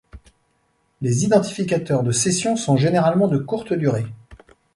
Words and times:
Les 1.03 1.25
identificateurs 1.25 2.01
de 2.01 2.11
session 2.11 2.55
sont 2.55 2.75
généralement 2.75 3.27
de 3.27 3.37
courte 3.37 3.71
durée. 3.71 4.07